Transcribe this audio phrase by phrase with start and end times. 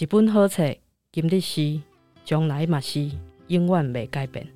[0.00, 0.74] 一本好册，
[1.12, 1.78] 今日是，
[2.24, 3.10] 将来嘛是，
[3.48, 4.48] 永远未改变。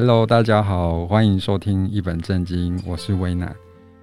[0.00, 3.54] Hello，大家好，欢迎收听一本正经，我是威南。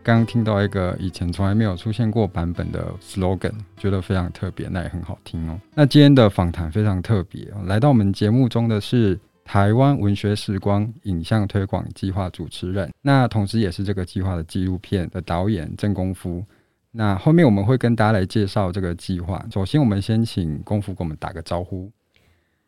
[0.03, 5.59] 刚听到一个以前从来没有出现过版本的 slogan，觉得非常特别，那也很好听哦。
[5.73, 16.45] 那今天的访谈非常特别，来到我们节目中的是台湾文学时光影像推广计划主持人，那同时也是这个计划的纪录片的导演郑功夫。
[16.91, 19.43] 那后面我们会跟大家来介绍这个计划。
[19.51, 21.91] 首先，我们先请功夫给我们打个招呼。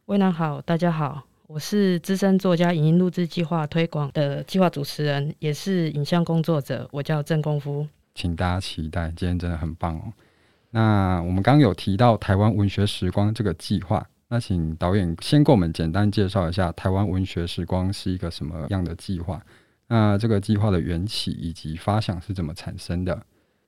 [0.05, 1.28] 威南好，大家好。
[1.49, 6.87] 我是资深作家影音录制计划推广的计划主持人，也是影像工作者。
[6.91, 10.13] 我叫郑功夫，请大家期待，今天真的很棒哦。
[10.69, 19.43] 那我们刚刚有提到台湾文学时光这个计划，那请导演先给我们简单介绍一下台湾文学时光是一个什么样的计划？
[19.87, 23.25] 那这个计划的缘起以及发想是怎么产生的？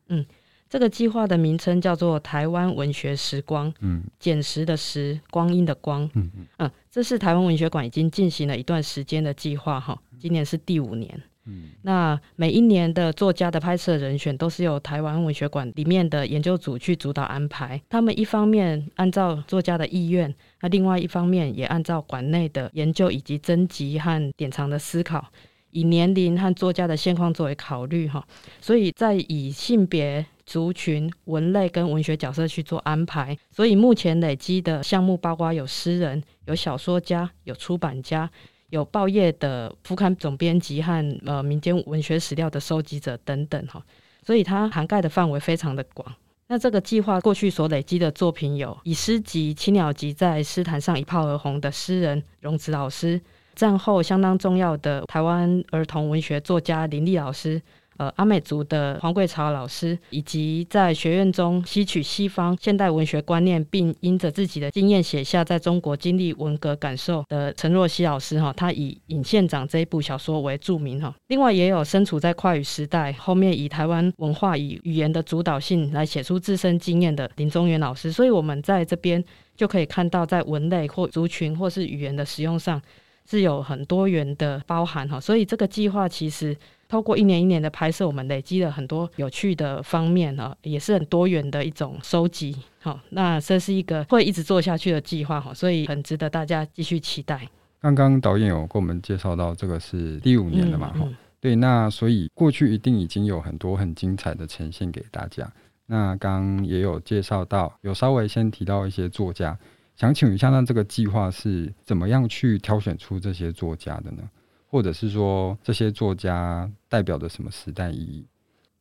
[0.09, 0.23] 嗯。
[0.71, 25.27] 这个计划的名称叫做台湾文学时光，嗯，捡拾的拾，光阴的光，嗯嗯，嗯，这是台湾文学馆已经进行了一段时间的计划哈，今年是第五年，嗯，那每一年的作家的拍摄人选都是由台湾文学馆里面的研究组去主导安排，他们一方面按照作家的意愿，那另外一方面也按照馆内的研究以及征集和典藏的思考，
[25.71, 28.25] 以年龄和作家的现况作为考虑哈，
[28.61, 30.25] 所以在以性别。
[30.51, 38.29] 族群、文类跟文学角色去做安排，所以目前累积的项目包括有诗人、有小说家、有出版家、
[38.69, 43.81] 有报业的副刊总编辑和呃民间文学史料的收集者等等哈，
[44.25, 46.13] 所以它涵盖的范围非常的广。
[46.47, 53.21] 那这个计划过去所累积的作品有以诗集《青鸟集》在诗坛上一炮而红的诗人荣子老师，
[53.55, 57.61] 战后相当重要的台湾儿童文学作家林立老师。
[57.97, 71.13] 呃，阿美族的黄贵潮老师，以及在学院中吸取西方现代文学观念，并因着自己的经验写下在中国经历文革感受的陈若曦老师哈，他以《尹县长》这一部小说为著名哈。
[71.27, 78.11] 另外，也有身处在跨语时代，后面以台湾文化以语言的主导性来写出自身经验的林宗元老师。
[78.11, 79.23] 所以，我们在这边
[79.55, 82.81] 就可以看到，在文类或族群或是语言的使用上，
[83.29, 85.19] 是有很多元的包含哈。
[85.19, 86.57] 所以，这个计划其实。
[86.91, 92.53] 透过一年一年的拍摄，我们累积了很多有趣的方面啊，也是很多元的一种收集。
[92.81, 97.47] 好，那这是一个会一直做下去的计划哈，所以很值得大家继续期待。
[97.79, 100.89] 刚刚导演有跟我们介绍到，这个是第五年了嘛？
[100.89, 105.49] 哈、嗯嗯，对，那所以过去一定已经有很多很精彩的呈现给大家。
[105.85, 109.57] 那刚刚也有介绍到，有稍微先提到一些作家，
[109.95, 114.23] 想请问一下，那这个计划是怎么样去挑选出这些作家的呢？
[114.71, 118.25] 或者是说，这些作家代表的什么时代意义？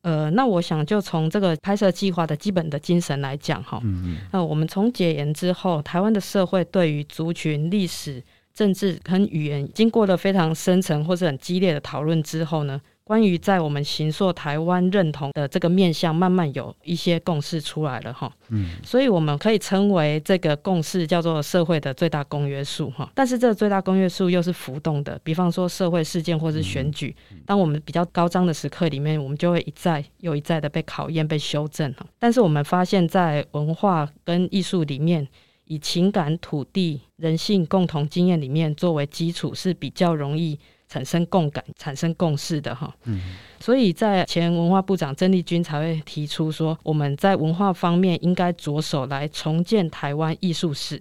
[0.03, 8.23] 呃，那我想就从这个拍摄计划的基本的精神来讲哈，嗯嗯，那我们从解严之后，台湾的社会对于族群、历史、
[8.55, 18.32] 政治跟语言，经过了非常深层或是很激烈的讨论之后呢，关于在我们行塑台湾认同的这个面向，慢慢有一些共识出来了哈。
[18.50, 23.10] 嗯，所以我们可以称为这个共识叫做社会的最大公约数哈。
[23.12, 27.12] 但是这个最大公约数又是浮动的，比方说社会事件或是选举，
[27.44, 32.06] 当我们比较高涨的时刻里面，我们就会一再又一再的被考验、被修正哈。
[32.16, 35.27] 但是我们发现，在文化跟艺术里面，
[35.65, 40.60] 以情感、土地、人性共同经验里面作为基础，是比较容易。
[40.91, 51.01] 产生共感、产生共识的哈，嗯，所以在前文化部长郑丽君才会提出说，我们在文化方面应该着手来重建台湾艺术史，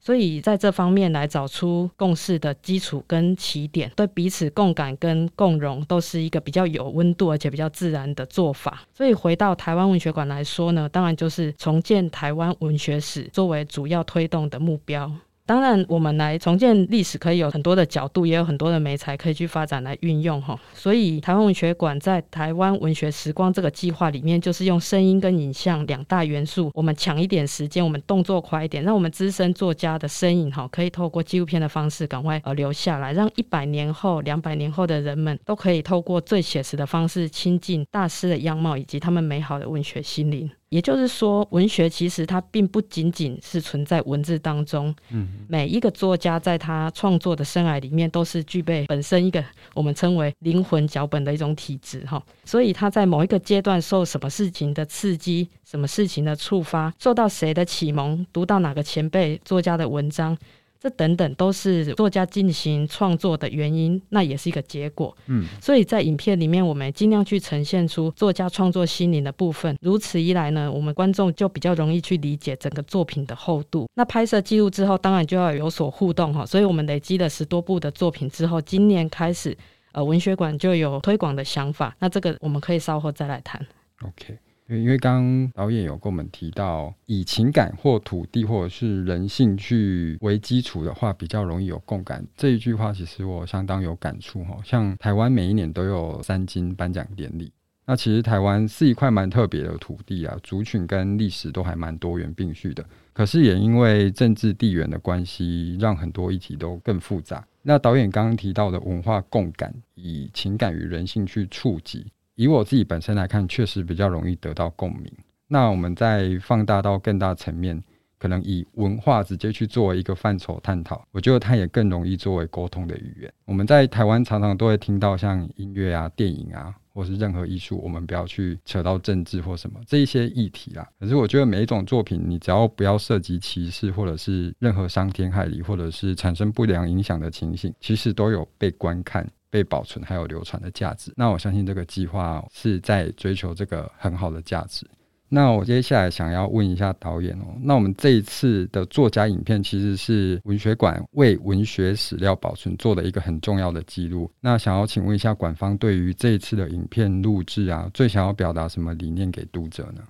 [0.00, 8.82] 所以在这方面来找出共识的基础跟起点，对彼此共感跟共融都是一个比较有温度而且比较自然的做法。
[8.92, 15.08] 所以回到台湾文学馆来说呢，当然就是重建台湾文学史作为主要推动的目标。
[15.50, 20.56] 当然，我们来重建历史可以有很多的角度，也有很多的媒材可以去发展来运用哈。
[20.72, 40.48] 所以，台湾文学馆在台湾文学时光这个计划里面，就是用声音跟影像两大元素，我们抢一点时间，我们动作快一点，让我们资深作家的身影哈，可以透过纪录片的方式赶快呃留下来，让一百年后、两百年后的人们都可以透过最写实的方式亲近大师的样貌以及他们美好的文学心灵。
[40.70, 44.94] 也就是说，文学其实它并不仅仅是存在文字当中。
[45.10, 49.44] 嗯，每一个作家在他创作的生涯里面，都是具备本身一个
[49.74, 52.22] 我们称为灵魂脚本的一种体质哈。
[52.44, 60.38] 所以他在某一个阶段受什么事情的刺激，什么事情的触发，受到谁的启蒙，读到哪个前辈作家的文章。
[60.82, 65.14] 这等等都是作家进行创作的原因，那也是一个结果。
[65.26, 69.76] 嗯，所以在影片里面，我们尽量去呈现出作家创作心灵的部分。
[69.82, 73.86] 如此一来呢，我们观众就比较容易去理解整个作品的厚度。
[73.94, 76.46] 那拍摄记录之后，当然就要有所互动哈。
[76.46, 79.54] 所以我们累积了十多部的作品之后，今年开始，
[79.92, 81.94] 呃，文学馆就有推广的想法。
[81.98, 83.60] 那这个我们可以稍后再来谈。
[84.02, 84.38] OK。
[84.78, 92.24] 因为刚刚导演有跟我们提到，以情感或土地或者是人性去为基础的话，比较容易有共感。
[92.36, 94.56] 这一句话其实我相当有感触哈。
[94.64, 97.52] 像台湾每一年都有三金颁奖典礼，
[97.86, 102.84] 那其实台湾是一块蛮特别的土地啊，族群跟历史都还蛮多元并蓄的。
[103.12, 107.44] 可是也因为政治地缘的关系，让很多议题都更复杂。
[107.62, 112.06] 那导演刚刚提到的文化共感，以情感与人性去触及。
[112.40, 115.12] 以我自己本身来看，确实比较容易得到共鸣。
[115.46, 117.78] 那我们再放大到更大层面，
[118.18, 123.30] 可能以文化直接去作为一个范畴探讨，我觉得它也更容易作为沟通的语言。
[123.44, 130.88] 我们在台湾常常都会听到像音乐啊、电影啊，或是任何艺术，我们不要去扯到政治或什么这一些议题啦。
[130.98, 139.30] 可是我觉得每一种作品，你只要不要涉及歧视，或者是任何伤天害理，或者是产生不良影响的情形，其实都有被观看。
[139.50, 144.86] 被保存还有流传的价值，那我相信这个计划是在追求这个很好的价值。
[145.32, 154.28] 那我接下来想要问一下导演哦，那我们这一次的作家影片其实是文学馆为文学史料保存做的一个很重要的记录。
[154.40, 160.02] 那想要请问一下馆方，对于这一次的影片录制啊，最想要表达什么理念给读者呢？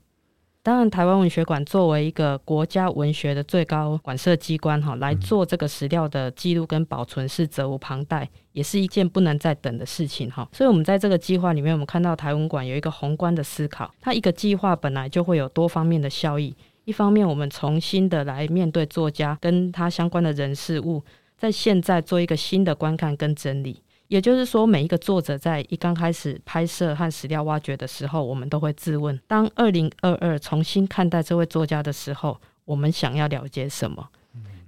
[0.63, 10.47] 当然，台湾文学馆作为一个国家文学的最高管设机关，哈，来做这个史料的记录跟保存是责无旁贷，也是一件不能再等的事情，哈。
[10.53, 13.91] 所以，我们在这个计划里面，我们看到台文馆有一个宏观的思考。
[14.03, 16.55] 它一个计划本来就会有多方面的效益，
[16.85, 21.03] 一方面，我们重新的来面对作家跟他相关的人事物，
[21.39, 23.83] 在现在做一个新的观看跟整理。
[24.11, 34.09] 也就是说，每一个作者在一刚开始拍摄和史料挖掘的时候，我们都会自问：当二零二二重新看待这位作家的时候，我们想要了解什么？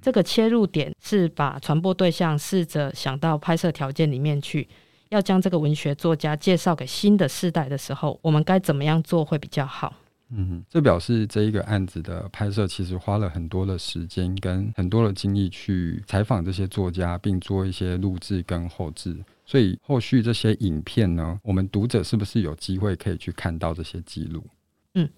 [0.00, 4.68] 这个切入点是把传播对象试着想到拍摄条件里面去，
[5.08, 9.92] 要将这个文学作家介绍给新的世代的时候，我们该怎么样做会比较好？
[10.34, 19.14] 嗯，这表示这一个案子的拍摄其实花了很多的时间跟很多的精力去采访这些作家，并做一些录制跟后制。
[19.44, 24.44] 所以后续这些影片呢，我们读者是不是有机会可以去看到这些记录？
[24.94, 25.08] 嗯。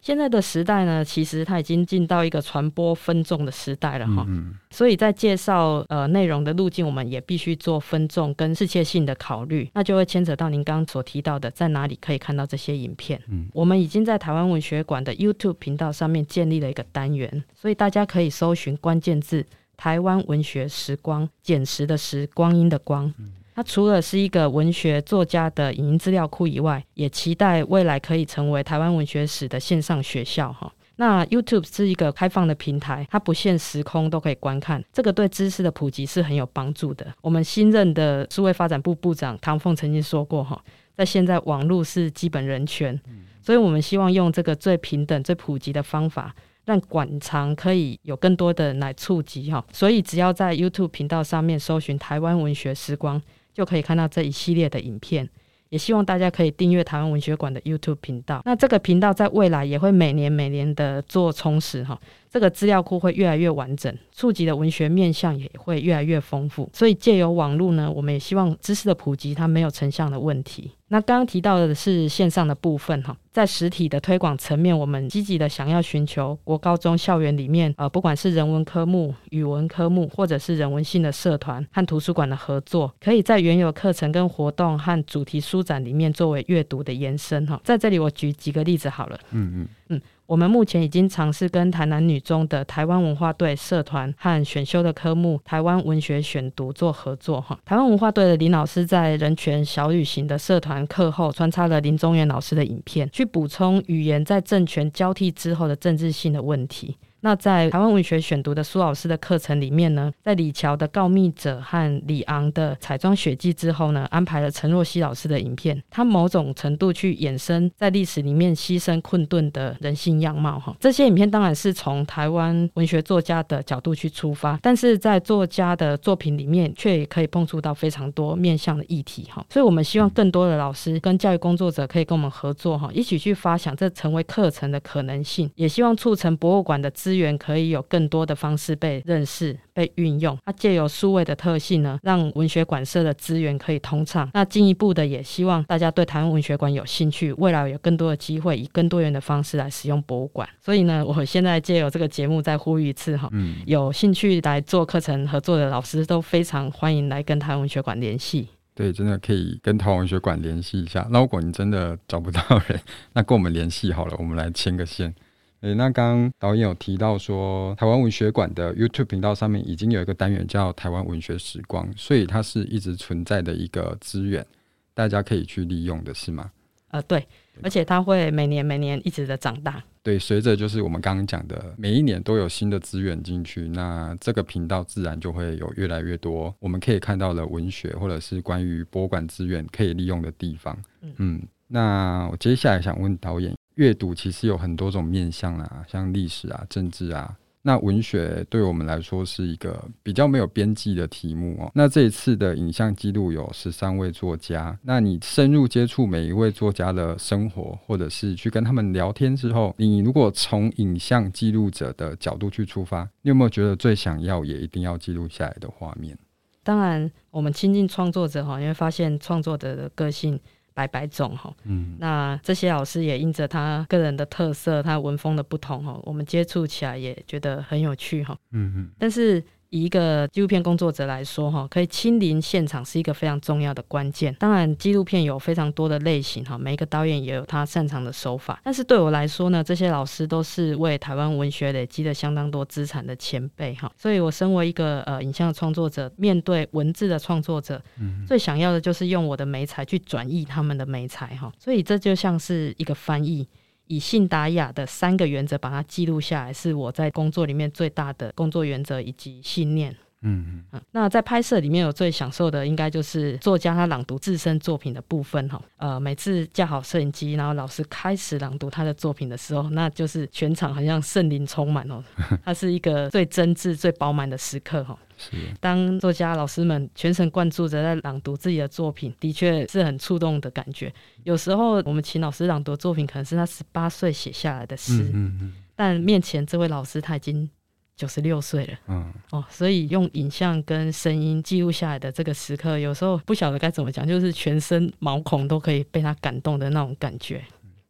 [0.00, 4.24] 现在的时代呢，其实它已经进到一个传播分众的时代了哈。
[4.26, 4.52] 嗯。
[4.70, 13.22] 所以在介绍呃内容的路径，我们也必须做分众跟世界性的考虑，那就会牵扯到您刚刚所提到的，在哪里可以看到这些影片。
[13.28, 13.48] 嗯。
[13.52, 19.46] 我们已经在台湾文学馆的 YouTube 频道上面建立了一个单元，所以大家可以搜寻关键字
[19.76, 23.06] “台湾文学时光”，简时的时，光阴的光。
[23.20, 30.72] 嗯它除了是一个文学作家的影音资料库以外，也期待未来可以成为台湾文学史的线上学校哈。
[30.96, 37.06] 那 YouTube 是一个开放的平台，它不限时空都可以观看，这个对知识的普及是很有帮助的。
[37.20, 40.62] 我们新任的数位发展部部长唐凤曾经说过哈，
[40.94, 42.98] 在现在网络是基本人权，
[43.42, 46.34] 所以我们希望用这个最平等、最普及的方法。
[46.64, 53.20] 让馆藏可以有更多的人来触及哈，所以只要在 YouTube 频道上面搜寻“台湾文学时光”，
[53.52, 55.28] 就可以看到这一系列的影片。
[55.72, 58.42] 也希望大家可以订阅台湾文学馆的 YouTube 频道。
[58.44, 61.98] 那这个频道在未来也会每年每年的做充实哈，
[62.32, 66.70] 这个资料库会越来越完整，触及的文学面向也会越来越丰富。
[66.72, 70.70] 所以借由网络呢，我们也希望知识的普及它没有成像的问题。
[70.88, 87.60] 那刚刚提到的是线上的部分哈，在实体的推广层面，我们积极的想要寻求国高中校园里面，呃，不管是人文科目、语文科目，或者是人文性的社团和图书馆的合作，可以在原有课程跟活动和主题书展里面作为阅读的延伸哈。
[87.64, 90.00] 在这里我举几个例子好了，嗯嗯嗯。
[90.32, 97.60] 我们目前已经尝试跟台南女中的台湾文化队社团和选修的科目台湾文学选读做合作哈。
[97.66, 106.96] 台湾文化队的林老师在人权小旅行的社团课后穿插了林宗元老师的影片，去补充语言在政权交替之后的政治性的问题。
[107.24, 115.80] 那在台湾文学选读的苏老师的课程里面呢，在李乔的《告密者》和李昂的《彩妆血迹》之后呢，安排了陈若曦老师的影片。
[115.88, 120.76] 他某种程度去衍生在历史里面牺牲困顿的人性样貌哈。
[120.80, 129.46] 这些影片当然是从台湾文学作家的角度去出发，但是在作家的作品里面，却也可以碰触到非常多面向的议题哈。
[129.48, 139.58] 所以，我们希望更多的老师跟教育工作者可以跟我们合作哈，一起去发想这成为课程的可能性，也希望促成博物馆的资源可以有更多的方式被认识。
[139.74, 144.30] 被运用，它借由数位的特性呢，让文学馆社的资源可以通畅。
[144.34, 150.46] 那进一步的，也希望大家对台湾文学馆有兴趣，未来有更多的机会，以更多元的方式来使用博物馆。
[150.60, 158.48] 所以呢，我现在借由这个节目再呼吁一次哈，嗯，有兴趣来做课程合作的老师都非常欢迎来跟台湾文学馆联系。
[158.74, 161.08] 对，真的可以跟台湾文学馆联系一下。
[161.10, 162.78] 那如果你真的找不到人，
[163.14, 165.14] 那跟我们联系好了，我们来牵个线。
[165.62, 174.44] 诶，那刚刚导演有提到说，台湾文学馆的 YouTube 频道上面已经有一个单元叫“台湾文学时光”，所以它是一直存在的一个资源，
[174.92, 176.50] 大家可以去利用的，是吗？
[176.90, 177.24] 呃，对，
[177.62, 179.80] 而且它会每年每年一直的长大。
[180.02, 190.76] 对，随着就是我们刚刚讲的，每一年都有新的资源进去，那这个频道自然就会有越来越多我们可以看到的文学或者是关于博物馆资源可以利用的地方。
[191.02, 193.54] 嗯，嗯，那我接下来想问导演。
[193.74, 197.36] 阅读其实有很多种面向啊，像历史啊、政治啊。
[197.64, 201.70] 那文学对我们来说是一个比较没有边际的题目哦。
[201.76, 216.18] 那这一次的影像记录有十三位作家，那你深入接触每一位作家的生活，或者是去跟他们聊天之后，你如果从影像记录者的角度去出发，你有没有觉得最想要也一定要记录下来的画面？
[216.64, 220.40] 当然，我们亲近创作者哈，你会发现创作者的个性。
[220.74, 229.42] 百百种哈，嗯，那这些老师也因着他个人的特色，他文风的不同哈，我们接触起来也觉得很有趣哈，嗯嗯，但是。
[229.72, 234.32] 以一个纪录片工作者来说，哈，可以亲临现场是一个非常重要的关键。
[234.34, 238.60] 当然，纪录片有非常多的类型，哈，每一个导演也有他擅长的手法。
[238.62, 243.90] 但是对我来说呢，这些老师都是为台湾文学累积了相当多资产的前辈，哈。
[243.96, 251.50] 所以我身为一个呃影像的创作者，面对文字的创作者，嗯，最想要的就是用我的媒材去转译他们的媒材，哈。
[251.58, 253.48] 所以这就像是一个翻译。
[253.92, 259.94] 以信达雅的三个原则把它记录下来，是我在工作里面最大的工作原则以及信念。
[260.22, 265.60] 嗯嗯，那在拍摄里面，我最享受的应该就是作家他朗读自身作品的部分哈。
[265.76, 272.02] 呃，每次架好摄影机，然后老师开始朗读他的作品的时候，那就是全场好像圣灵充满哦。
[272.44, 274.96] 它是一个最真挚、最饱满的时刻哈。
[275.18, 275.36] 是。
[275.60, 280.92] 当作家老师们全神贯注着在朗读自己的作品，的确是很触动的感觉。
[281.24, 287.50] 有时候我们请老师朗读作品，可能是他十八岁写下来的诗，嗯嗯嗯，但面前这位老师他已经。
[287.94, 297.44] 九十六岁了，嗯，哦，所以用影像跟声音记录下来的这个时刻，有时候不晓得该怎么讲，就是全身毛孔都可以被他感动的那种感觉，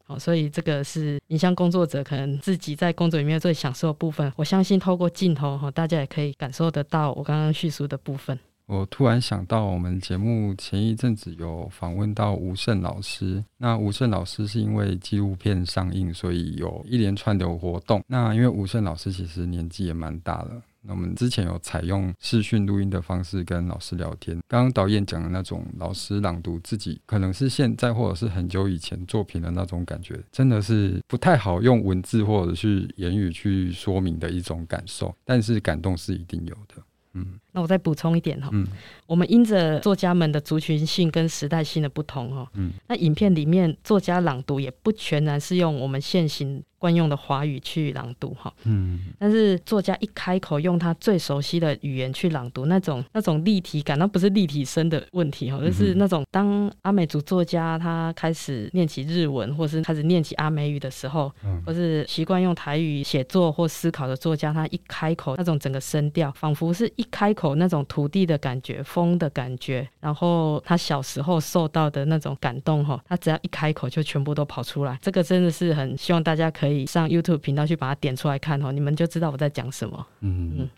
[0.06, 4.30] 哦，所以这个是影像工作者可能自己在工作里面最享受的部分。
[4.36, 8.38] 我相信透过镜头，哈，大家也可以感受得到我刚刚叙述的部分。
[8.66, 13.44] 我突然想到，我们节目前一阵子有访问到吴胜老师。
[13.58, 18.02] 那吴胜老师是因为纪录片上映，所以有一连串的活动。
[18.06, 24.40] 那因为吴胜老师其实年纪也蛮大了，那我们之前有采用视讯录音的方式跟老师聊天。
[24.48, 35.14] 刚刚导演讲的那种老师朗读自己，可能是现在或者是很久以前作品的那种感觉，真的是不太好用文字或者是言语去说明的一种感受。
[35.24, 36.82] 但是感动是一定有的，
[37.14, 37.38] 嗯。
[37.52, 38.66] 那我再补充一点哈，嗯，
[39.06, 67.41] 我们因着作家们的族群性跟时代性的不同哈，嗯，那影片里面作家朗读也不全然是用我们现行惯用的华语去朗读哈，嗯，但是作家一开口用他最熟悉的语言去朗读，那种那种立体感，那不是立体声的问题哈，就是那种当阿美族作家他开始念起日文，或是开始念起阿美语的时候，嗯，或是习惯用台语写作或思考的作家，他一开口，那种整个声调仿佛是一开口。
[67.42, 74.96] 口那种土地的感觉，风的感觉，然后他小时候受到的那种感动哈，他只要一开口就全部都跑出来。
[75.02, 80.06] 这个真的是很希望大家可以上 YouTube 频道去把它点出来看哦，你们就知道我在讲什么。
[80.20, 80.70] 嗯嗯。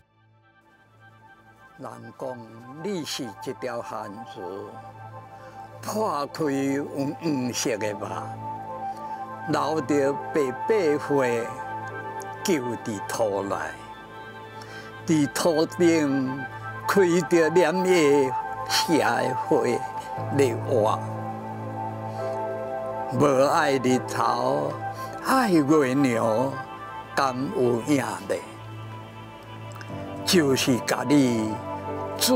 [1.77, 2.37] 人讲
[2.83, 4.41] 你是一条汉子，
[5.83, 6.43] 破开
[6.95, 7.99] 黄黄色的肉，
[9.51, 11.47] 流着白白血，
[12.43, 12.53] 救
[12.83, 13.55] 伫土内，
[15.05, 16.54] 伫土顶。
[16.87, 18.31] 开着脸叶
[18.67, 19.57] 下的花
[20.37, 20.99] 来活，
[23.19, 24.71] 无爱日头，
[25.25, 26.51] 爱月亮，
[27.15, 28.35] 敢有影的，
[30.25, 31.53] 就是甲你
[32.17, 32.33] 自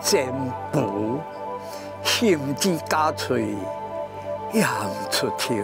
[0.00, 0.32] 荐
[0.72, 1.20] 补，
[2.02, 3.54] 心之加脆，
[4.52, 4.68] 扬
[5.10, 5.56] 出跳，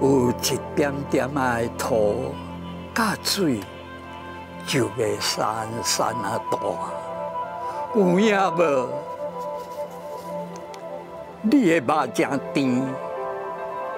[0.00, 2.34] 有一点点爱土
[2.94, 3.60] 加水，
[4.68, 6.58] 就会山山啊大，
[7.94, 8.86] 有影无？
[11.40, 12.86] 你的目真甜，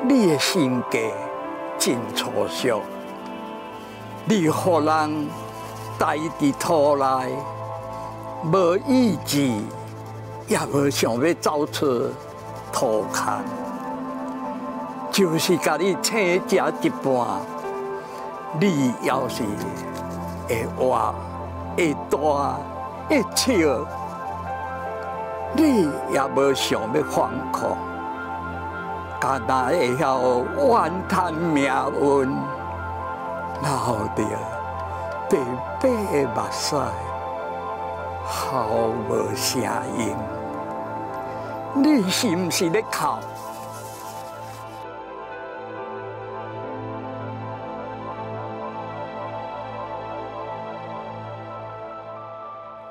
[0.04, 0.96] 你的性格
[1.76, 2.80] 真粗俗，
[4.26, 5.28] 你予人
[5.98, 7.34] 待伫土内，
[8.44, 9.50] 无意志，
[10.46, 12.12] 也无想要走出
[12.72, 13.42] 土坑，
[15.10, 16.16] 就是甲你生
[16.48, 17.40] 食一半，
[18.60, 19.42] 你要是
[20.50, 21.14] 会活
[21.76, 22.18] 会大
[23.08, 23.46] 会笑。
[25.52, 27.76] 你也无想要反抗，
[29.20, 30.04] 敢若会晓
[30.56, 31.64] 怨叹命
[32.00, 32.36] 运，
[33.60, 33.68] 流
[34.16, 34.18] 着
[35.28, 35.32] 白
[35.80, 36.76] 白的目屎，
[38.24, 38.66] 毫
[39.08, 39.62] 无声
[39.96, 40.16] 音。
[41.74, 43.16] 你是毋是咧哭？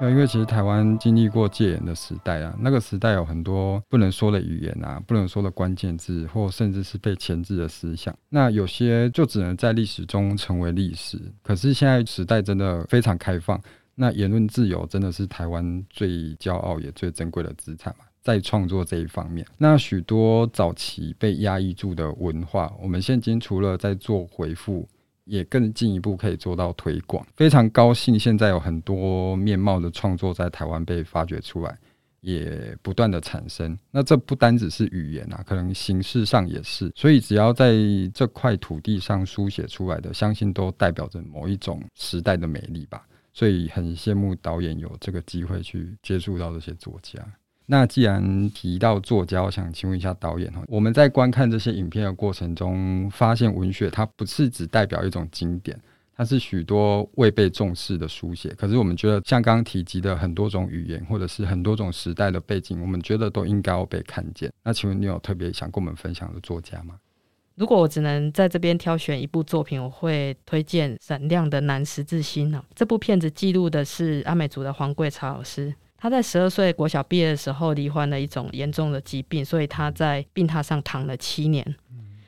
[0.02, 8.16] 因为其实台湾经历过戒严的时代啊，那个时代有很多不能说的语言啊，不能说的关键字，或甚至是被钳制的思想。
[8.30, 11.20] 那有些就只能在历史中成为历史。
[11.44, 13.62] 可是现在时代真的非常开放，
[13.94, 18.06] 那言论自由真的是台湾最骄傲也最珍贵的资产嘛。
[18.22, 24.88] 在创作这一方面，那许多早期被压抑住的文化，我们现今除了在做回复。
[25.30, 31.78] 也更进一步可以做到推广，非常高兴现在有很多面貌的创作在台湾被发掘出来，
[32.22, 33.78] 也不断的产生。
[33.92, 36.92] 那这不单只是语言啊，可能形式上也是。
[36.96, 37.74] 所以只要在
[38.14, 43.06] 这块土地上书写出来的，相信都代表着某一种时代的美丽吧。
[43.32, 47.24] 所以很羡慕导演有这个机会去接触到这些作家。
[47.72, 55.80] 那既然提到作家，我想请问一下导演哈，我们在观看这些影片的过程中，发现文学它不是只代表一种经典，
[56.18, 58.50] 它是许多未被重视的书写。
[58.56, 64.52] 可是我们觉得，像刚刚提及的很多种语言，或者是很多种时代的背景，我们觉得都应该要被看见。
[64.64, 66.96] 那请问你有特别想跟我们分享的作家吗？
[67.54, 72.64] 如果我只能在这边挑选一部作品，我会推荐《闪亮的南十字星》呢。
[72.74, 75.72] 这部片子记录的是阿美族的黄桂潮老师。
[76.00, 81.76] 他在十二岁国小毕业的时候，罹患了一种严重的疾病，所以他在病榻上躺了七年。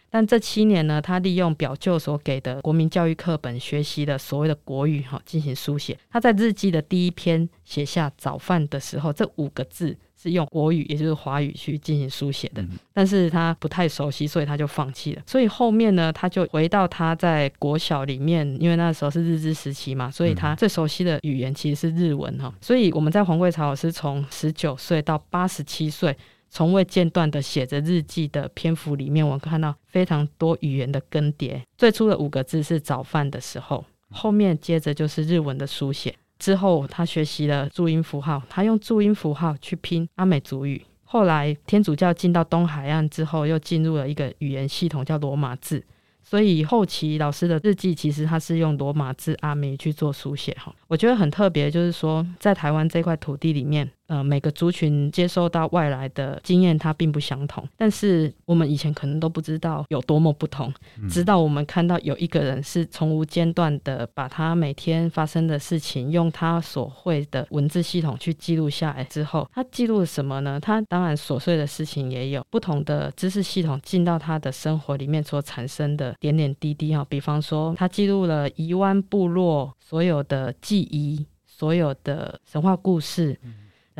[0.09, 5.97] 但这七年呢，他利用表舅所给的国民教育课本学习的所谓的国语哈进行书写。
[6.09, 12.63] 他在日记的第一篇写下“早饭”的时候，这五个字是用国语，也就是华语去进行书写的。
[12.93, 15.21] 但是他不太熟悉，所以他就放弃了。
[15.25, 22.53] 所以后面呢，他就回到他在国小里面，因为那时候是日治时期嘛，所以他最熟悉的语言其实是日文哈。
[22.61, 26.15] 所以我们在黄桂潮老师从十九岁到八十七岁。
[26.53, 31.61] 从未间断的写着日记的篇幅里面，我看到非常多语言的更迭。
[31.77, 36.13] 最初的五个字是早饭的时候，后面接着就是日文的书写。
[36.41, 40.83] 之后他学习了注音符号，他用注音符号去拼阿美族语。
[41.03, 45.83] 后来天主教进到东海岸之后，又进入了一个语言系统叫罗马字。
[46.23, 50.73] 所以后期老师的日记其实他是用罗马字阿美去做书写哈。
[50.87, 53.87] 我觉得很特别，就是说在台湾这块土地里面。
[54.11, 57.65] 呃，每个族群接收到外来的经验，它并不相同。
[57.77, 60.69] 但是我们以前可能都不知道有多么不同，
[61.09, 70.59] 直到我们看到有一个人是从无间断的把他每天发生的事情，用他所会的文字系统去记录下来之后，他记录了什么呢？
[70.59, 77.05] 他当然琐碎的事情也有，不同的知识系统进到他的生活里面所产生的点点滴滴哈。
[77.07, 83.39] 比方说，他记录了宜湾部落所有的记忆，所有的神话故事。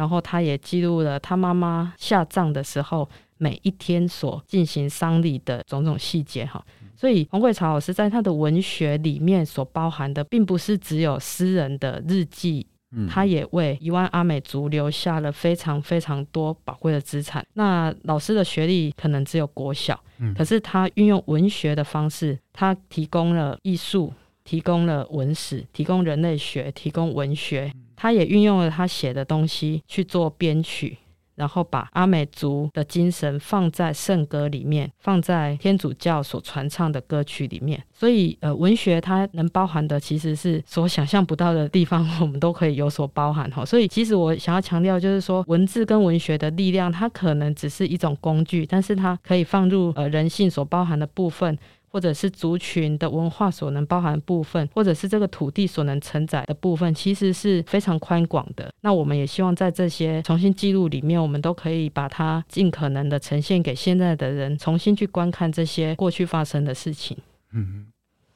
[0.02, 6.64] 然后他也记录了他妈妈下葬的时候每一天所进行丧礼的种种细节哈，
[6.96, 12.66] 所以黄桂潮老师在他的文学里面所包含的，并不是只有私人的日记，
[13.08, 17.46] 他也为一万阿美族留下了非常非常多宝贵的资产。
[17.54, 20.00] 那老师的学历可能只有国小，
[20.36, 24.12] 可是他运用文学的方式，他提供了艺术，
[24.44, 27.72] 提供了文史，提供人类学，提供文学。
[28.02, 30.98] 他也运用了他写的东西去做编曲，
[31.36, 37.80] 然后把阿美族的精神放在圣歌里面，放在天主教所传唱的歌曲里面。
[37.94, 43.64] 所以，呃，文学它能包含的其实是所想象不到的地方，我们都可以有所包含哈。
[43.64, 51.56] 所以，其实我想要强调就是说，文字跟文学的力量，它可能只是一种工具，但是它可以放入呃人性所包含的部分。
[51.92, 58.74] 或者是族群的文化所能包含的部分，或者是这个土地所能承载的部分，其实是非常宽广的。
[58.80, 67.18] 那我们也希望在这些重新记录里面，我们都可以把它尽可能的呈现给现在的人，重新去观看这些过去发生的事情。
[67.52, 67.88] 嗯，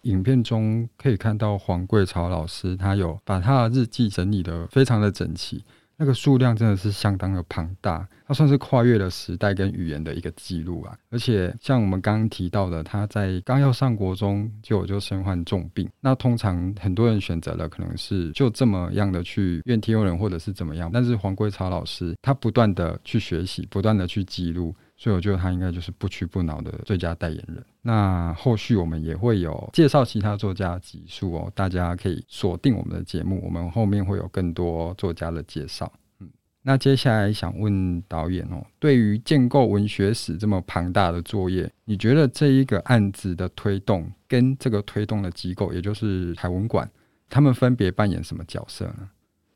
[0.02, 5.64] 影片中可以看到黄贵潮老师，他有把他的日记整理得非常的整齐。
[5.98, 10.98] 那个数量真的是相当的庞大，它算是跨越了时代跟语言的一个记录啊！
[11.10, 24.76] 而且像我们刚刚提到的，他在刚要上国中就就身患重病，那通常很多人选择了可能是就这么样的去怨天尤人，或者是怎么样，但是黄桂茶老师他不断的去学习，不断的去记录。
[24.98, 27.64] 所以我觉得他应该就是不屈不挠的最佳代言人。
[27.82, 35.92] 那后续我们也会有介绍其他作家的集数哦，大家可以锁定我们的节目，我们后面会有更多作家的介绍。
[36.20, 36.30] 嗯，
[36.62, 46.90] 那接下来想问导演哦，对于建构文学史这么庞大的作业，你觉得这一个案子的推动跟这个推动的机构，也就是台文馆，
[47.30, 49.10] 他们分别扮演什么角色呢？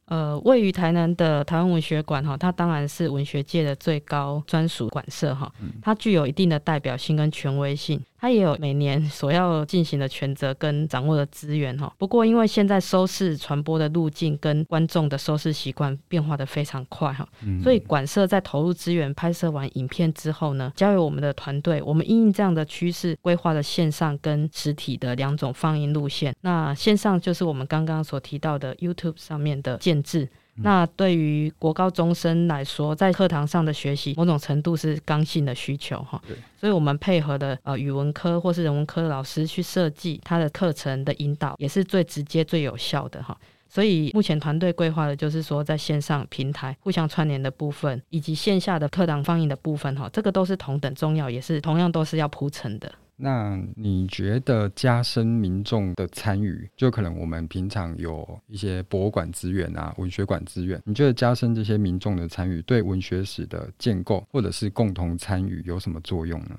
[0.09, 8.01] 呃，位于台南的台湾文学馆哈，它当然是文学界的最高专属馆舍哈，它具有一定的代表性跟权威性。
[8.21, 11.89] 它也有每年所要进行的权责跟掌握的资源哈。
[11.97, 17.25] 不过，因为现在收视传播的路径跟观众的收视习惯变化的非常快哈，
[17.63, 26.35] 所以馆舍在投入资源拍摄完影片之后呢，交由我们的团队，我们因应这样的趋势规划了线上跟实体的两种放映路线。
[26.41, 30.27] 那线上就是我们刚刚所提到的 YouTube 上面的建置。
[30.61, 36.21] 那对于国高中生来说，在课堂上的学习，某种程度是刚性的需求哈。
[36.27, 36.35] 对。
[36.59, 43.37] 所以我们配合的呃语文科或是人文科的老师去设计他的课程的引导，也是最直接、最有效的哈。
[43.69, 52.91] 所以目前团队规划的就是说，在线上平台互相串联的部分，以及线下的课堂放映的部分哈，这个都是同等重要，也是同样都是要铺陈的。
[53.21, 66.57] 那你觉得加深民众的参与，就可能我们平常有一些博物馆资源啊、文学馆资源，你觉得加深这些民众的参与，对文学史的建构或者是共同参与有什么作用呢？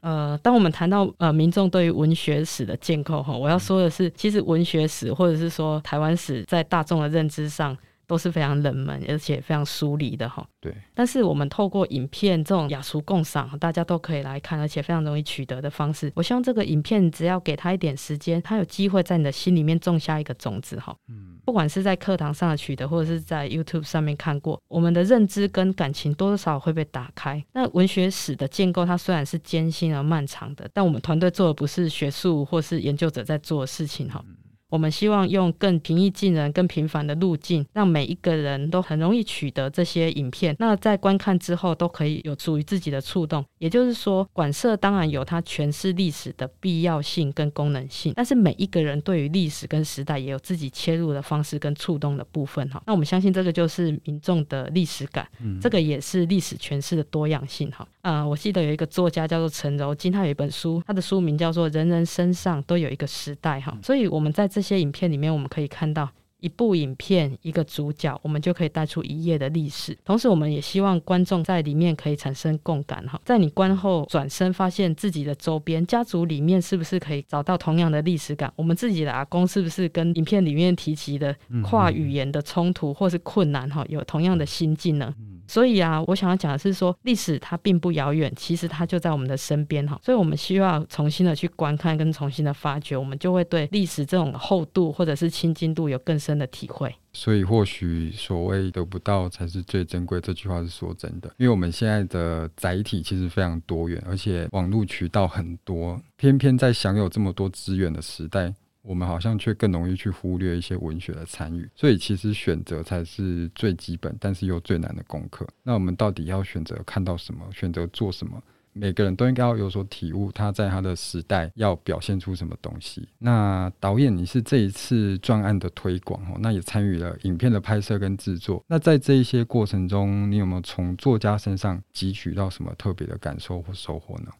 [0.00, 7.76] 呃，当我们谈到呃民众对于文学史的建构哈，我要说的是，其实文学史或者是说台湾史在大众的认知上。
[8.06, 10.46] 都是非常冷门，而且非常疏离的哈。
[10.60, 10.74] 对。
[10.94, 20.96] 但是我们透过影片这种雅俗共赏，大家都可以来看，而且非常容易取得的方式，我希望这个影片只要给他一点时间，他有机会在你的心里面种下一个种子哈。
[21.08, 21.38] 嗯。
[21.44, 27.44] 不管是在课堂上的取得，或者是在 YouTube 上面看过，我们的认知跟感情多多少少会被打开。
[27.52, 34.24] 那文学史的建构，它虽然是艰辛而漫长的，但我们团队做的不是学术或是研究者在做的事情哈。
[34.26, 34.36] 嗯
[34.68, 40.56] 我们希望用更平易近人、更平凡的路径，让每一个人都很容易取得这些影片。
[40.58, 43.44] 那在观看之后，都可以有属于自己的触动。
[43.58, 52.82] 也就是说，馆舍当然有它诠释历史的必要性跟功能性，但是每一个人对于历史跟时代也有自己切入的方式跟触动的部分哈。
[52.86, 57.86] 那我们相信这个就是民众的历史感，嗯，这个也是历史诠释的多样性哈。
[58.02, 63.76] 啊、呃，我记得有一个作家叫做陈柔金，他有一本书，他的书名叫做《人人身上都有一个时代》哈。
[63.82, 66.08] 所以我们在这些影片里面，我们可以看到
[66.40, 69.96] 一部影片，一个主角，我们就可以带出一页的历史。
[70.04, 73.20] 同时，我们也希望观众在里面可以产生共感哈。
[73.24, 78.52] 在你观后转身，发现自己的周边家族里面是不是可以找到同样的历史感？
[78.56, 85.14] 我们自己的阿公是不是跟影片里面提及的跨语言的冲突或是困难哈，有同样的心境呢？
[85.46, 89.98] 所以啊，我想要讲的是说，历史它并不遥远，其实它就在我们的身边哈。
[90.02, 96.94] 所以，我们需要重新的去观看跟重新的发掘，我们就会对历史这种厚度或者是亲近度有更深的体会。
[97.12, 101.30] 所以，或许所谓得不到才是最珍贵，这句话是说真的。
[101.38, 108.52] 因为我们现在的载体其实非常多元，而且网络渠道很多，偏偏在享有这么多资源的时代。
[108.86, 115.46] 我们好像却更容易去忽略一些文学的参与，所以其实选择才是最基本，但是又最难的功课。
[115.62, 118.40] 那我们到底要选择看到什么，选择做什么？
[118.78, 123.08] 每个人都应该要有所体悟，他在他的时代要表现出什么东西。
[123.18, 128.62] 那导演，你是这一次专案的推广哦，那也参与了影片的拍摄跟制作。
[128.68, 134.30] 那在这一些过程中，你有没有从作家身上汲取到什么特别的感受或收获呢？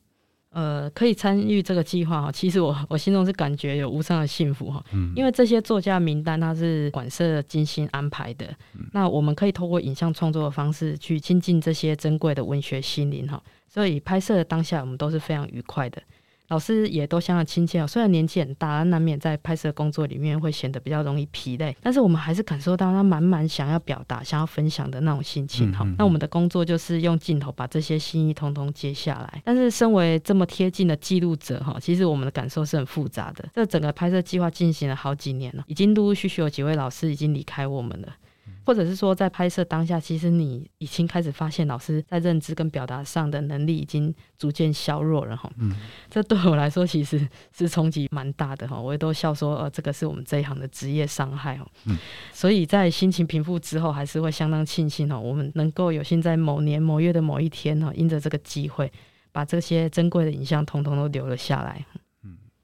[0.56, 13.38] 呃，可以参与这个计划哈，其实我我心中是感觉有无上的幸福哈，嗯，因为这些作家名单它是馆舍精心安排的，嗯，那我们可以透过影像创作的方式去亲近这些珍贵的文学心灵哈，
[13.68, 16.02] 所以拍摄的当下我们都是非常愉快的。
[16.48, 17.86] 老师也都相当亲切哦。
[17.86, 25.84] 虽然年纪很大，难免在拍摄工作里面会显得比较容易疲累，但是我们还是感受到他满满想要表达、想要分享的那种心情哈。
[25.84, 29.42] 嗯嗯嗯，那我们的工作就是用镜头把这些心意通通接下来。
[29.44, 33.48] 但是身为这么贴近的记录者哈，其实我们的感受是很复杂的。
[33.52, 38.08] 这整个拍摄计划进行了好几年了，已经陆陆续续有几位老师已经离开我们了。
[38.66, 45.48] 或者是说，在拍摄当下，其实你已经开始发现老师在认知跟表达上的能力已经逐渐削弱了哈。
[45.58, 45.72] 嗯，
[46.10, 47.26] 这对我来说其实
[47.56, 48.76] 是冲击蛮大的哈。
[48.76, 51.66] 我也都笑说，呃，这个是我们这一行的职业伤害哦。
[51.84, 51.96] 嗯，
[52.32, 58.90] 所以在心情平复之后，还是会相当庆幸哦，我们能够有幸在某年某月的某一天哈，因着这个机会，
[59.30, 61.86] 把这些珍贵的影像统统都留了下来。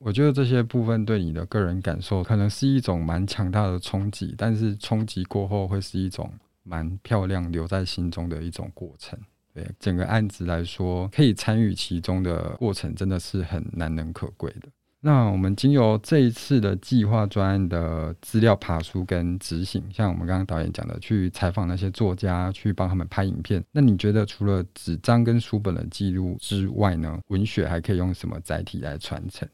[0.04, 6.28] 我觉得这些部分对你的个人感受可能是一种蛮强大的冲击，但是冲击过后会是一种
[6.64, 9.16] 蛮漂亮留在心中的一种过程。
[9.54, 14.68] 对整个案子来说，可以参与其中的过程真的是很难能可贵的。
[15.04, 23.62] 那我们经由这一次的计划专案的资料爬书跟执行，像我们刚刚导演讲的，去采访那些作家，去帮他们拍影片。
[23.70, 29.48] 那你觉得除了纸张跟书本的记录之外呢，文学还可以用什么载体来传承？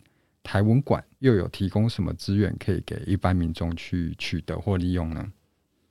[0.49, 5.31] 台文馆又有提供什么资源可以给一般民众去取得或利用呢？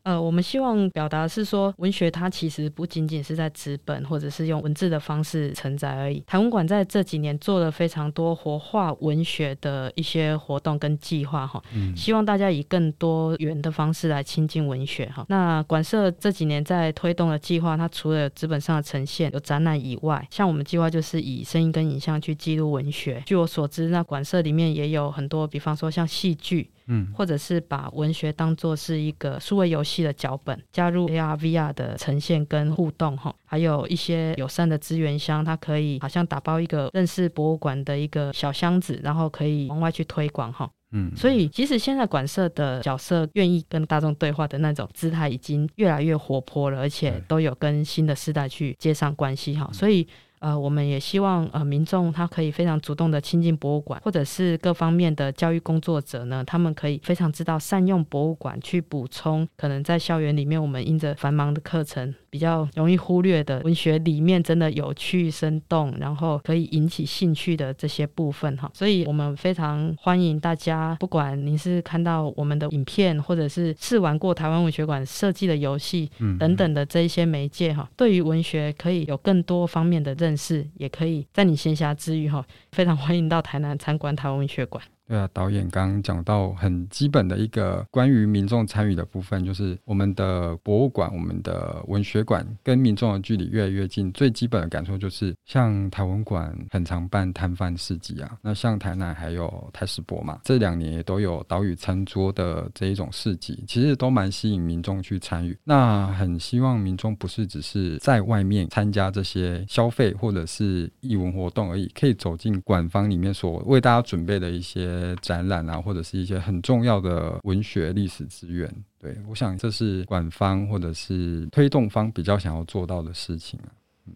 [0.07, 6.23] 呃，我们希望表达是说，文学它其实不仅仅是在纸本或者是用文字的方式承载而已。
[6.25, 15.25] 台文馆在这几年做了非常多活化文学的一些活动跟计划哈，嗯，希望大家以更多元的方式来亲近文学哈。
[15.27, 23.21] 那馆舍这几年在推动的计划，它除了纸本上的呈现有展览以外，像我们计划就是以声音跟影像去记录文学。
[23.25, 26.69] 据我所知，那馆舍里面也有很多，比方说像戏剧。
[26.87, 40.69] 嗯，或者是把文学当做是一个数位游戏的脚本，加入 AR、VR 的呈现跟互动哈，还有一些友善的资源箱，它可以好像打包一个认识博物馆的一个小箱子，然后可以往外去推广哈。
[40.91, 50.07] 嗯，所以其实现在馆舍的角色愿意跟大众对话的那种姿态已经越来越活泼了，而且都有跟新的世代去接上关系哈，所以。
[50.39, 68.69] 呃，我们也希望呃民众他可以非常主动的亲近博物馆，或者是各方面的教育工作者呢，他们可以非常知道善用博物馆去补充可能在校园里面我们因着繁忙的课程比较容易忽略的文学里面真的有趣生动，然后可以引起兴趣的这些部分哈。
[68.75, 80.27] 所以我们非常欢迎大家，不管您是看到我们的影片，或者是试玩过台湾文学馆设计的游戏等等的这一些媒介哈，对于文学可以有更多方面的认。
[80.27, 84.83] 认识也可以在你闲暇之余哈，非常欢迎到台南参观台湾文学馆。
[85.07, 94.11] 对啊，导演刚刚讲到很基本的一个关于民众参与的部分，就是我们的博物馆、我们的文学馆跟民众的距离越来越近。
[94.11, 105.57] 最基本的感受就是，像台文馆很常办摊贩市集啊，那像台南还有台史博嘛，这两年也都有岛屿餐桌的这一种市集，其实都蛮吸引民众去参与。
[105.63, 114.96] 那很希望民众不是只是在外面参加这些消费或者是艺文活动而已，可以走进馆方里面所为大家准备的一些。
[115.21, 123.69] 展览啊，或者是一些很重要的文学历史资源，对，我想这是馆方或者是推动方比较想要做到的事情啊。
[124.07, 124.13] 嗯，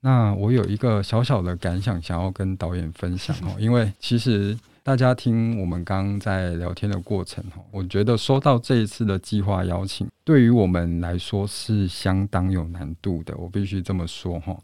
[0.00, 14.56] 那我有一个小小的感想想要跟导演分享哦， 因为其实大家听我们刚刚在聊天的过程哈，我觉得收到这一次的计划邀请，对于我们来说是相当有难度的，我必须这么说哈。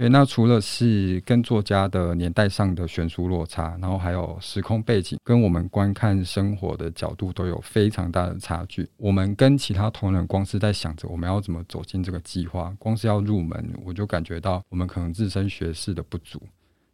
[0.00, 8.88] 对，那除了是跟作家的年代上的悬殊落差，然后还有时空背景跟我们观看生活的角度都有非常大的差距。
[8.96, 16.40] 我们跟其他同仁光是在想着我们要怎么走进这个计划，光是要入门，我就感觉到我们可能自身学识的不足。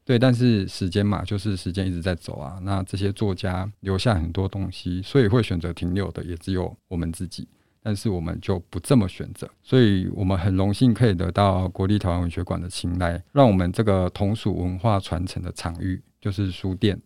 [0.04, 2.58] 对，但是时间嘛，就是时间一直在走啊。
[2.60, 7.46] 那这些作家留下很多东西，所以会选择停留的也只有我们自己。
[7.86, 17.00] 但是我们就不这么选择，所以我们很荣幸可以得到国立台湾文学馆的青睐，让我们这个同属文化传承的场域，就是书店，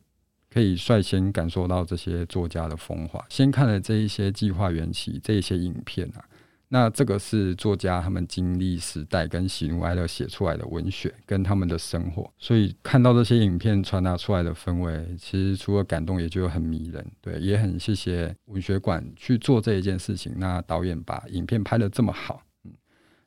[0.48, 3.22] 可以率先感受到这些作家的风华。
[3.28, 6.24] 先看了这一些计划缘起，这一些影片啊。
[6.72, 17.04] 那这个是作家他们经历时代跟喜怒哀乐写出来的文学，跟他们的生活，所以看到这些影片传达出来的氛围，其实除了感动，也就很迷人。
[17.20, 20.32] 对，也很谢谢文学馆去做这一件事情。
[20.36, 22.70] 那导演把影片拍得这么好，嗯，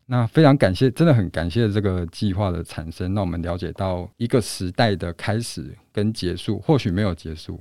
[0.06, 7.60] 那非常感谢，真的很感谢这个计划的产生，让我们了解到一个时代的开始跟结束，或许没有结束。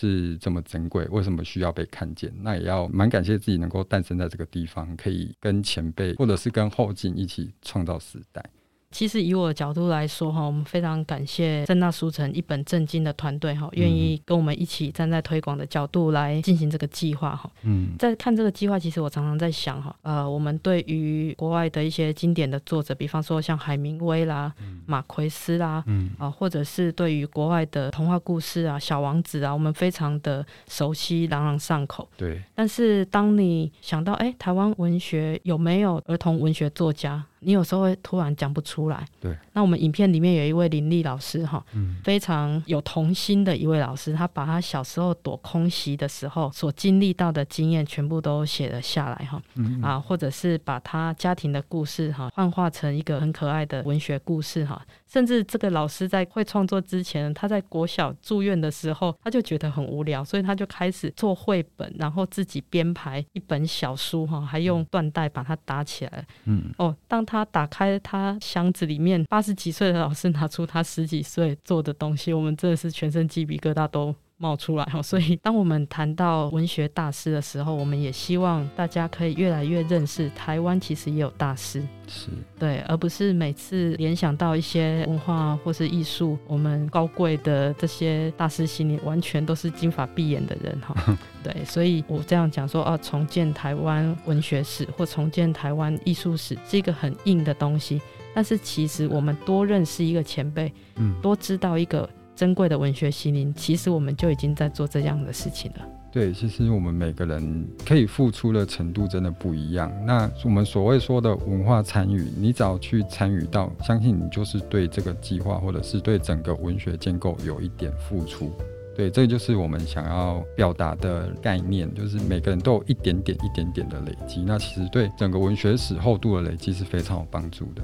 [0.00, 2.32] 是这么珍贵，为什么需要被看见？
[2.40, 8.42] 那也要蛮感谢自己能够诞生在这个地方，可以跟前辈或者是跟后进一起创造时代。
[8.90, 17.48] 其实以我的角度来说哈，我们非常感谢正大书城一本正经的团队哈，愿意跟我们一起站在推广的角度来进行这个计划哈。
[17.62, 24.52] 嗯，在看这个计划，其实我常常在想哈，呃，我们对于国外的一些经典的作者，比方说像海明威啦、
[24.86, 32.08] 马奎斯啦，嗯啊，或者是对于国外的童话故事啊、小王子啊，我们非常的熟悉、朗朗上口。
[32.16, 32.42] 对。
[32.56, 37.24] 但是当你想到，哎，台湾文学有没有儿童文学作家？
[37.40, 39.04] 你有时候会突然讲不出来。
[39.20, 39.36] 对。
[39.52, 67.24] 那我们影片里面有一位林立老师哈，嗯，非常有童心的一位老师，他把他小时候躲空袭的时候所经历到的经验全部都写了下来哈，嗯，啊，或者是把他家庭的故事哈幻化成一个很可爱的文学故事哈，甚至这个老师在会创作之前，他在国小住院的时候，他就觉得很无聊，所以他就开始做绘本，然后自己编排一本小书哈，还用缎带把它打起来，嗯，哦，当。
[67.30, 75.00] 他打开他箱子里面，八十几岁的老师拿出他十几岁做的东西，我们真的是全身鸡皮疙瘩都冒出来哈。
[75.04, 91.18] 所以，当我们谈到文学大师的时候，我们也希望大家可以越来越认识台湾，其实也有大师，是对，而不是每次联想到一些文化或是艺术，我们高贵的这些大师心里完全都是金发碧眼的人哈。
[91.44, 98.00] 对，所以我这样讲说，哦、啊，重建台湾文学史或重建台湾艺术史是一个很硬的东西。
[98.32, 102.08] 但是其实我们多认识一个前辈，嗯，多知道一个
[102.40, 105.86] 珍贵的文学心灵，其实我们就已经在做这样的事情了。
[106.10, 109.92] 对，其实我们每个人可以付出的程度真的不一样。
[110.06, 118.50] 那我们所谓说的文化参与，你只要去参与到，相信你就是对这个计划或者是对整个文学建构有一点付出。
[118.96, 127.82] 对，这就是我们想要表达的概念，就是每个人都有一点点、一点点的累积，那其实对整个文学史厚度的累积是非常有帮助的。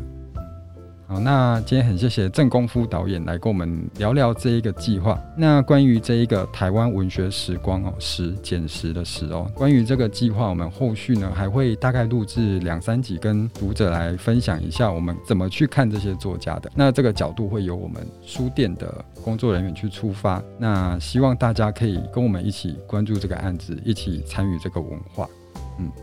[1.09, 5.17] 好，那今天很谢谢郑功夫导演来跟我们聊聊这一个计划。
[5.37, 16.69] 那关于这一个台湾文学时光哦，时简时的时哦，关于这个计划，我们后续呢还会大概录制两三集，跟读者来分享一下我们怎么去看这些作家的。
[16.75, 18.93] 那这个角度会由我们书店的
[19.23, 20.43] 工作人员去出发。
[20.59, 25.29] 那希望大家可以跟我们一起关注这个案子，一起参与这个文化。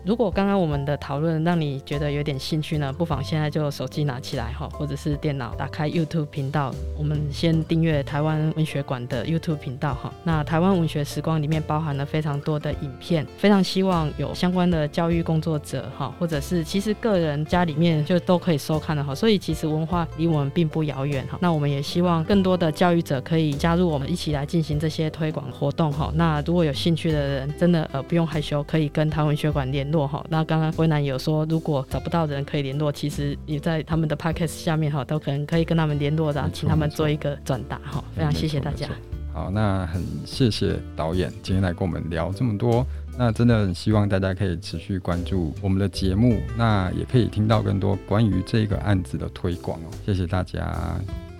[0.05, 10.13] 如果刚刚我们的讨论让你觉得有点兴趣呢，不妨现在就手机拿起来哈，或者是电脑打开 YouTube 频道，我们先订阅台湾文学馆的 YouTube 频道哈。
[10.23, 19.15] 那台湾文学时光里面包含了非常多的影片，非常希望有相关的教育工作者哈，或者是其实个人家里面就都可以收看的哈。
[19.15, 21.37] 所以其实文化离我们并不遥远哈。
[21.41, 26.11] 那我们也希望更多的教育者可以加入我们一起来进行这些推广活动哈。
[26.15, 29.62] 那如果有兴趣的人，真的呃不用害羞，可以跟台湾文学馆。
[29.71, 38.87] 联络哈，那刚刚威南有说，如果找不到人可以联络，其实也在他们的 podcast 下面哈，都可能可以跟他们联络的，请他们做一个转达哈，非常谢谢大家。
[39.33, 42.85] 好，那很谢谢导演今天来跟我们聊这么多，
[43.17, 49.89] 那真的很希望大家可以持续关注我们的节目，那也可以听到更多关于这个案子的推广哦。
[50.05, 50.99] 谢谢大家，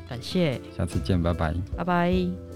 [0.10, 2.53] 感谢，下次见，拜拜，拜拜。